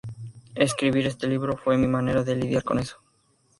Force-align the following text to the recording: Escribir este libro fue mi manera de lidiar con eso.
Escribir 0.55 1.05
este 1.05 1.27
libro 1.27 1.55
fue 1.57 1.77
mi 1.77 1.85
manera 1.85 2.23
de 2.23 2.35
lidiar 2.35 2.63
con 2.63 2.79
eso. 2.79 2.97